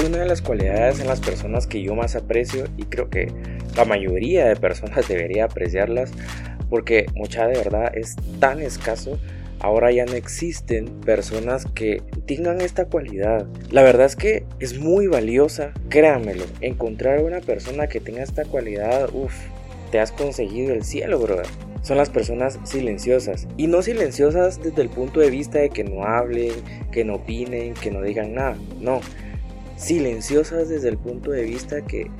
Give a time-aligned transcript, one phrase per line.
[0.00, 3.32] las cualidades en las personas que yo más aprecio y creo que
[3.76, 6.10] la mayoría de personas debería apreciarlas
[6.70, 9.18] porque mucha de verdad es tan escaso
[9.62, 13.46] ahora ya no existen personas que tengan esta cualidad.
[13.70, 16.44] La verdad es que es muy valiosa, créanmelo.
[16.60, 19.34] Encontrar una persona que tenga esta cualidad, uff,
[19.92, 21.46] te has conseguido el cielo, brother.
[21.82, 23.46] Son las personas silenciosas.
[23.56, 26.54] Y no silenciosas desde el punto de vista de que no hablen,
[26.90, 28.56] que no opinen, que no digan nada.
[28.80, 29.00] No.
[29.82, 32.10] Silenciosas desde el punto de vista que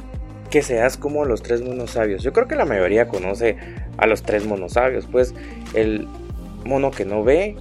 [0.50, 2.22] que seas como los tres monosabios.
[2.22, 3.56] Yo creo que la mayoría conoce
[3.96, 5.34] a los tres monosabios, pues
[5.72, 6.06] el
[6.66, 7.56] mono que no ve,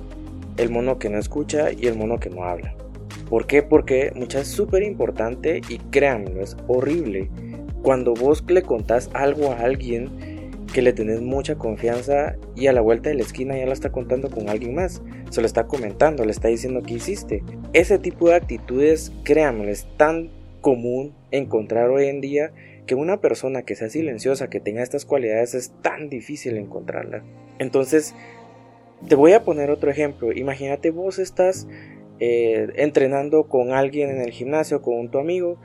[0.58, 2.76] el mono que no escucha y el mono que no habla.
[3.30, 3.64] ¿Por qué?
[3.64, 7.30] Porque muchas es súper importante y créanmelo, es horrible
[7.82, 12.82] cuando vos le contás algo a alguien que le tenés mucha confianza y a la
[12.82, 16.26] vuelta de la esquina ya lo está contando con alguien más, se lo está comentando,
[16.26, 17.44] le está diciendo que hiciste.
[17.74, 20.30] Ese tipo de actitudes, créanmelo, es tan
[20.60, 22.52] común encontrar hoy en día
[22.86, 27.24] que una persona que sea silenciosa, que tenga estas cualidades, es tan difícil encontrarla.
[27.60, 28.14] Entonces,
[29.08, 30.34] te voy a poner otro ejemplo.
[30.34, 31.68] Imagínate vos estás
[32.20, 35.58] eh, entrenando con alguien en el gimnasio, con tu amigo,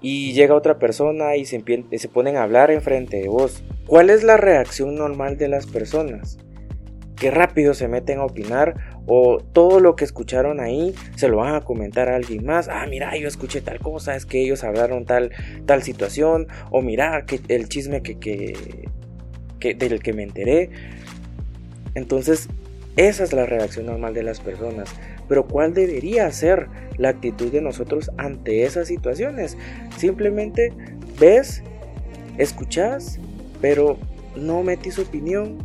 [0.00, 3.62] y llega otra persona y se, se ponen a hablar enfrente de vos.
[3.86, 6.38] ¿Cuál es la reacción normal de las personas?
[7.16, 8.74] Que rápido se meten a opinar
[9.06, 12.68] o todo lo que escucharon ahí se lo van a comentar a alguien más.
[12.68, 15.32] Ah, mira, yo escuché tal cosa, es que ellos hablaron tal,
[15.64, 18.88] tal situación, o mira, que el chisme que, que,
[19.58, 20.70] que del que me enteré.
[21.94, 22.48] Entonces,
[22.96, 24.90] esa es la reacción normal de las personas.
[25.28, 29.56] Pero ¿cuál debería ser la actitud de nosotros ante esas situaciones?
[29.96, 30.72] Simplemente
[31.18, 31.62] ves,
[32.38, 33.18] escuchas,
[33.60, 33.98] pero
[34.34, 35.58] no metís opinión,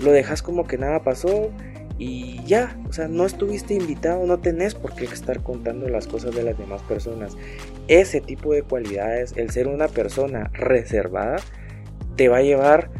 [0.00, 1.50] lo dejas como que nada pasó
[1.98, 6.34] y ya, o sea, no estuviste invitado, no tenés por qué estar contando las cosas
[6.34, 7.36] de las demás personas.
[7.86, 11.36] Ese tipo de cualidades, el ser una persona reservada,
[12.16, 12.90] te va a llevar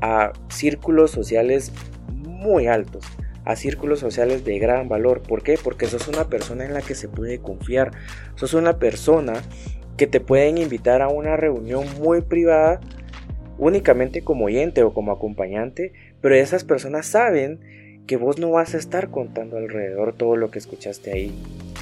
[0.00, 1.72] a círculos sociales
[2.12, 3.04] muy altos,
[3.44, 5.22] a círculos sociales de gran valor.
[5.22, 5.58] ¿Por qué?
[5.62, 7.90] Porque sos una persona en la que se puede confiar.
[8.36, 9.34] Sos una persona
[9.96, 12.80] que te pueden invitar a una reunión muy privada
[13.58, 17.60] únicamente como oyente o como acompañante, pero esas personas saben
[18.06, 21.34] que vos no vas a estar contando alrededor todo lo que escuchaste ahí.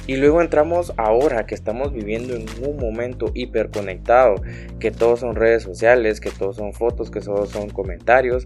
[0.07, 4.35] Y luego entramos ahora que estamos viviendo en un momento hiperconectado,
[4.79, 8.45] que todos son redes sociales, que todos son fotos, que todos son comentarios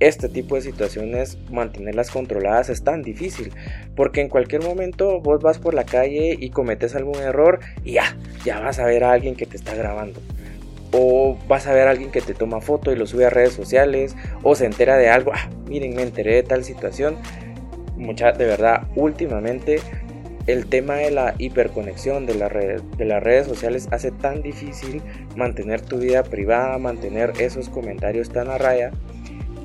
[0.00, 3.52] este tipo de situaciones mantenerlas controladas es tan difícil
[3.94, 8.16] porque en cualquier momento vos vas por la calle y cometes algún error y ya,
[8.44, 10.20] ya vas a ver a alguien que te está grabando
[10.92, 13.52] o vas a ver a alguien que te toma foto y lo sube a redes
[13.52, 17.16] sociales o se entera de algo, ah, miren, me enteré de tal situación.
[17.96, 19.80] Mucha, de verdad, últimamente
[20.46, 25.02] el tema de la hiperconexión de, la de las redes sociales hace tan difícil
[25.36, 28.90] mantener tu vida privada, mantener esos comentarios tan a raya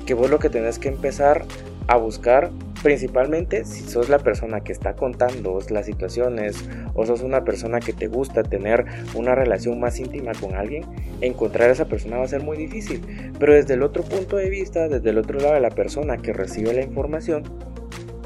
[0.04, 1.44] que vos lo que tenés que empezar
[1.88, 2.50] a buscar
[2.82, 7.92] principalmente si sos la persona que está contando las situaciones o sos una persona que
[7.92, 10.84] te gusta tener una relación más íntima con alguien,
[11.20, 13.32] encontrar a esa persona va a ser muy difícil.
[13.38, 16.32] Pero desde el otro punto de vista, desde el otro lado de la persona que
[16.32, 17.44] recibe la información,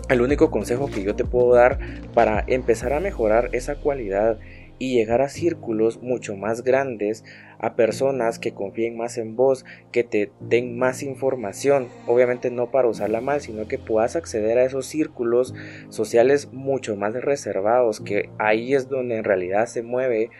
[0.08, 1.78] el único consejo que yo te puedo dar
[2.14, 4.38] para empezar a mejorar esa cualidad
[4.80, 7.22] y llegar a círculos mucho más grandes,
[7.58, 12.88] a personas que confíen más en vos, que te den más información, obviamente no para
[12.88, 15.54] usarla mal, sino que puedas acceder a esos círculos
[15.90, 20.30] sociales mucho más reservados, que ahí es donde en realidad se mueve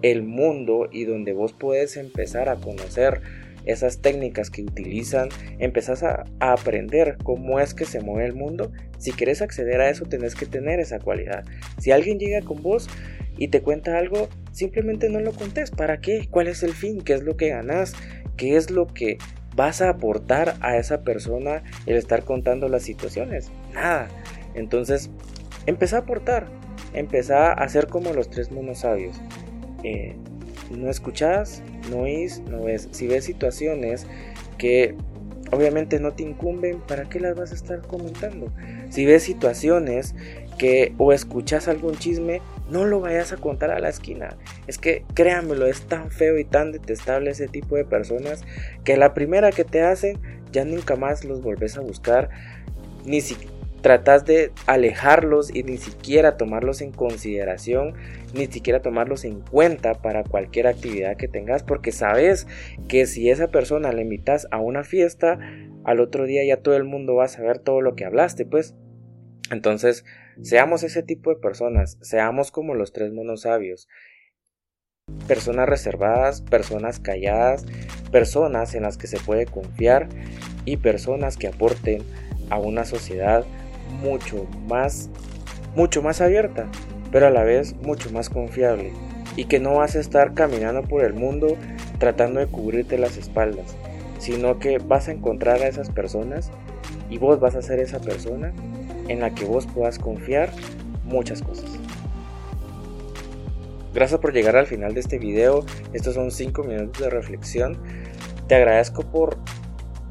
[0.00, 3.20] el mundo y donde vos puedes empezar a conocer
[3.66, 5.28] esas técnicas que utilizan,
[5.58, 8.72] empezás a, aprender cómo es que se mueve el mundo.
[8.98, 11.44] Si quieres acceder a eso, tenés que tener esa cualidad.
[11.78, 12.88] Si alguien llega con vos
[13.42, 15.72] y te cuenta algo, simplemente no lo contes.
[15.72, 16.28] ¿Para qué?
[16.30, 17.00] ¿Cuál es el fin?
[17.00, 17.92] ¿Qué es lo que ganas?
[18.36, 19.18] ¿Qué es lo que
[19.56, 23.50] vas a aportar a esa persona el estar contando las situaciones?
[23.74, 24.06] Nada.
[24.54, 25.10] Entonces,
[25.66, 26.46] empezá a aportar.
[26.94, 29.20] Empezá a hacer como los tres monos sabios.
[29.82, 30.14] Eh,
[30.70, 32.90] no escuchas, no oís, no ves.
[32.92, 34.06] Si ves situaciones
[34.56, 34.94] que
[35.50, 38.52] obviamente no te incumben, ¿para qué las vas a estar comentando?
[38.90, 40.14] Si ves situaciones
[40.58, 42.40] que o escuchas algún chisme,
[42.70, 44.36] no lo vayas a contar a la esquina.
[44.66, 48.44] Es que créanmelo, es tan feo y tan detestable ese tipo de personas
[48.84, 50.18] que la primera que te hacen
[50.52, 52.30] ya nunca más los volvés a buscar,
[53.04, 53.36] ni si
[53.82, 57.94] tratas de alejarlos y ni siquiera tomarlos en consideración,
[58.32, 62.46] ni siquiera tomarlos en cuenta para cualquier actividad que tengas, porque sabes
[62.88, 65.38] que si esa persona la invitas a una fiesta,
[65.84, 68.74] al otro día ya todo el mundo va a saber todo lo que hablaste, pues.
[69.52, 70.06] Entonces,
[70.40, 73.86] seamos ese tipo de personas, seamos como los tres monos sabios.
[75.28, 77.66] personas reservadas, personas calladas,
[78.10, 80.08] personas en las que se puede confiar
[80.64, 82.02] y personas que aporten
[82.48, 83.44] a una sociedad
[84.00, 85.10] mucho más
[85.74, 86.70] mucho más abierta,
[87.10, 88.92] pero a la vez mucho más confiable
[89.36, 91.58] y que no vas a estar caminando por el mundo
[91.98, 93.76] tratando de cubrirte las espaldas,
[94.18, 96.50] sino que vas a encontrar a esas personas
[97.10, 98.54] y vos vas a ser esa persona
[99.08, 100.50] en la que vos puedas confiar
[101.04, 101.70] muchas cosas.
[103.94, 105.64] Gracias por llegar al final de este video.
[105.92, 107.76] Estos son 5 minutos de reflexión.
[108.48, 109.36] Te agradezco por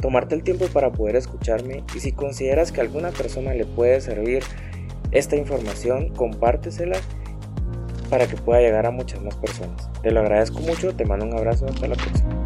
[0.02, 4.44] tomarte el tiempo para poder escucharme y si consideras que alguna persona le puede servir
[5.12, 6.98] esta información, compártesela
[8.10, 9.90] para que pueda llegar a muchas más personas.
[10.02, 12.41] Te lo agradezco mucho, te mando un abrazo, hasta la próxima.